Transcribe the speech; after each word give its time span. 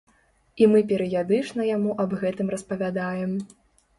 І 0.61 0.67
мы 0.71 0.79
перыядычна 0.91 1.67
яму 1.75 1.91
аб 2.03 2.15
гэтым 2.23 2.47
распавядаем. 2.57 3.37